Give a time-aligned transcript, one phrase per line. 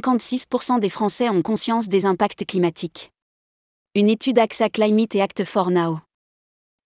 [0.00, 3.12] 56% des Français ont conscience des impacts climatiques.
[3.94, 5.98] Une étude AXA Climate et Act for Now.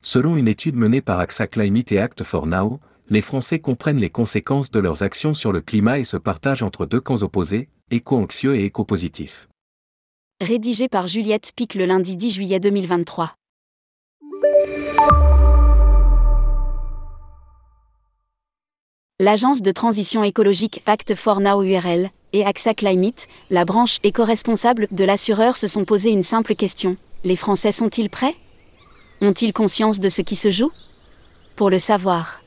[0.03, 4.11] Selon une étude menée par AXA Climate et Act for Now, les Français comprennent les
[4.11, 8.57] conséquences de leurs actions sur le climat et se partagent entre deux camps opposés, éco-anxieux
[8.57, 9.49] et éco-positifs.
[10.41, 13.37] Rédigé par Juliette Pic le lundi 10 juillet 2023.
[19.19, 25.05] L'agence de transition écologique Act for Now URL et AXA Climate, la branche éco-responsable de
[25.05, 26.97] l'assureur se sont posé une simple question.
[27.25, 28.35] Les Français sont-ils prêts?
[29.21, 30.71] Ont-ils conscience de ce qui se joue?
[31.57, 32.43] Pour le savoir.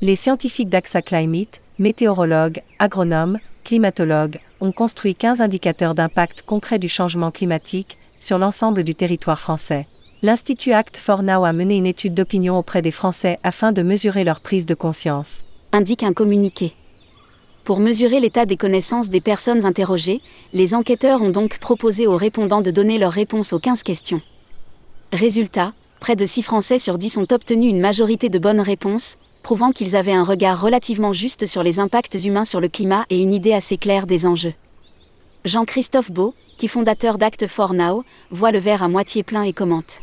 [0.00, 7.32] Les scientifiques d'AXA Climate, météorologues, agronomes, climatologues, ont construit 15 indicateurs d'impact concret du changement
[7.32, 9.86] climatique sur l'ensemble du territoire français.
[10.22, 14.22] L'Institut Act for Now a mené une étude d'opinion auprès des Français afin de mesurer
[14.22, 16.74] leur prise de conscience indique un communiqué.
[17.70, 22.62] Pour mesurer l'état des connaissances des personnes interrogées, les enquêteurs ont donc proposé aux répondants
[22.62, 24.20] de donner leurs réponses aux 15 questions.
[25.12, 29.70] Résultat, près de 6 Français sur 10 ont obtenu une majorité de bonnes réponses, prouvant
[29.70, 33.32] qu'ils avaient un regard relativement juste sur les impacts humains sur le climat et une
[33.32, 34.54] idée assez claire des enjeux.
[35.44, 40.00] Jean-Christophe Beau, qui fondateur d'Act for Now, voit le verre à moitié plein et commente.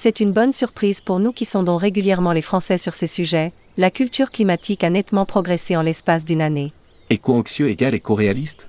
[0.00, 3.90] C'est une bonne surprise pour nous qui sondons régulièrement les Français sur ces sujets, la
[3.90, 6.72] culture climatique a nettement progressé en l'espace d'une année.
[7.10, 8.68] Éco-anxieux égale éco-réaliste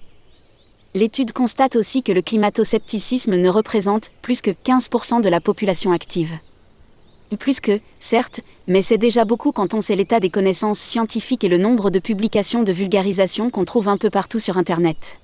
[0.95, 6.33] L'étude constate aussi que le climato-scepticisme ne représente plus que 15% de la population active.
[7.37, 11.47] Plus que, certes, mais c'est déjà beaucoup quand on sait l'état des connaissances scientifiques et
[11.47, 15.19] le nombre de publications de vulgarisation qu'on trouve un peu partout sur Internet.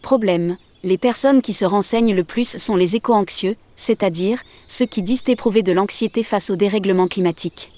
[0.00, 5.22] Problème, les personnes qui se renseignent le plus sont les éco-anxieux, c'est-à-dire ceux qui disent
[5.28, 7.70] éprouver de l'anxiété face au dérèglement climatique.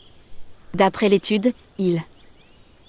[0.74, 2.02] D'après l'étude, ils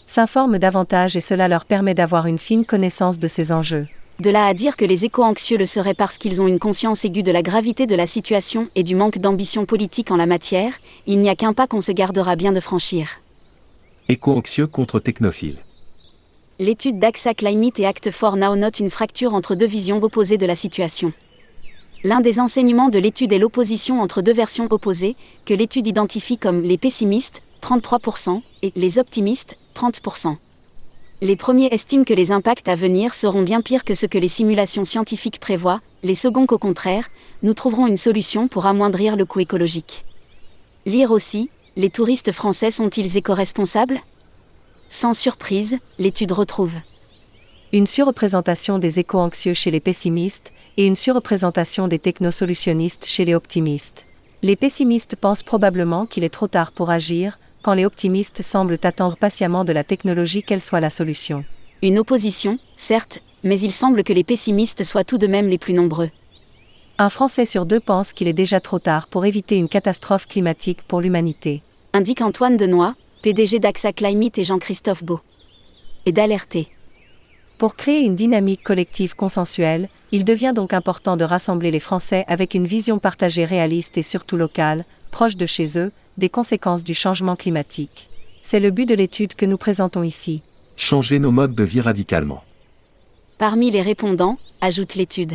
[0.07, 3.87] s'informent davantage et cela leur permet d'avoir une fine connaissance de ces enjeux.
[4.19, 7.23] De là à dire que les éco-anxieux le seraient parce qu'ils ont une conscience aiguë
[7.23, 10.73] de la gravité de la situation et du manque d'ambition politique en la matière,
[11.07, 13.21] il n'y a qu'un pas qu'on se gardera bien de franchir.
[14.09, 15.57] Éco-anxieux contre technophile.
[16.59, 20.45] L'étude d'AXA Climate et Act for Now note une fracture entre deux visions opposées de
[20.45, 21.13] la situation.
[22.03, 26.63] L'un des enseignements de l'étude est l'opposition entre deux versions opposées, que l'étude identifie comme
[26.63, 30.35] les pessimistes, 33%, et les optimistes, 30%.
[31.21, 34.27] Les premiers estiment que les impacts à venir seront bien pires que ce que les
[34.27, 37.07] simulations scientifiques prévoient, les seconds qu'au contraire,
[37.43, 40.03] nous trouverons une solution pour amoindrir le coût écologique.
[40.87, 43.99] Lire aussi, les touristes français sont-ils éco-responsables?
[44.89, 46.73] Sans surprise, l'étude retrouve
[47.73, 54.05] une surreprésentation des éco-anxieux chez les pessimistes et une surreprésentation des technosolutionnistes chez les optimistes.
[54.41, 59.15] Les pessimistes pensent probablement qu'il est trop tard pour agir, quand les optimistes semblent attendre
[59.15, 61.45] patiemment de la technologie qu'elle soit la solution.
[61.81, 65.73] Une opposition, certes, mais il semble que les pessimistes soient tout de même les plus
[65.73, 66.09] nombreux.
[66.97, 70.81] Un Français sur deux pense qu'il est déjà trop tard pour éviter une catastrophe climatique
[70.87, 71.63] pour l'humanité.
[71.93, 75.19] Indique Antoine Denoy, PDG d'AXA Climate et Jean-Christophe Beau.
[76.05, 76.67] Et d'alerter.
[77.61, 82.55] Pour créer une dynamique collective consensuelle, il devient donc important de rassembler les Français avec
[82.55, 87.35] une vision partagée réaliste et surtout locale, proche de chez eux, des conséquences du changement
[87.35, 88.09] climatique.
[88.41, 90.41] C'est le but de l'étude que nous présentons ici.
[90.75, 92.43] Changer nos modes de vie radicalement.
[93.37, 95.33] Parmi les répondants, ajoute l'étude.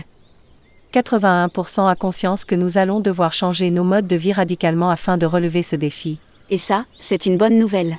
[0.95, 5.27] 81% a conscience que nous allons devoir changer nos modes de vie radicalement afin de
[5.27, 6.19] relever ce défi.
[6.51, 7.99] Et ça, c'est une bonne nouvelle.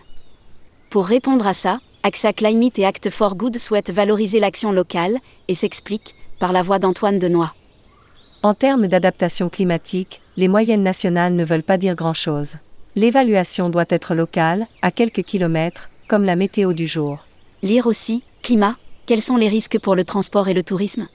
[0.90, 5.18] Pour répondre à ça, AXA Climate et Act for Good souhaitent valoriser l'action locale
[5.50, 7.53] et s'expliquent par la voix d'Antoine Denoy.
[8.44, 12.59] En termes d'adaptation climatique, les moyennes nationales ne veulent pas dire grand-chose.
[12.96, 17.25] L'évaluation doit être locale, à quelques kilomètres, comme la météo du jour.
[17.62, 21.09] Lire aussi, climat, quels sont les risques pour le transport et le tourisme?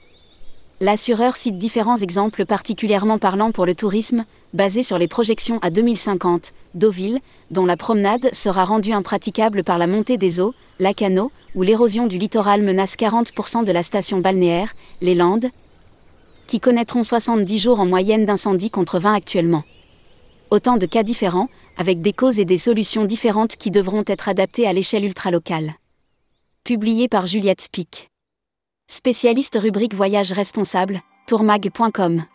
[0.83, 6.51] L'assureur cite différents exemples particulièrement parlants pour le tourisme, basés sur les projections à 2050
[6.73, 7.21] Deauville,
[7.51, 12.05] dont la promenade sera rendue impraticable par la montée des eaux, la canot, où l'érosion
[12.05, 15.47] du littoral menace 40% de la station balnéaire, les Landes,
[16.47, 19.63] qui connaîtront 70 jours en moyenne d'incendie contre 20 actuellement.
[20.51, 21.47] Autant de cas différents,
[21.77, 25.75] avec des causes et des solutions différentes qui devront être adaptées à l'échelle ultralocale.
[26.65, 28.09] Publié par Juliette Pic.
[28.95, 32.25] Spécialiste rubrique voyage responsable, tourmag.com.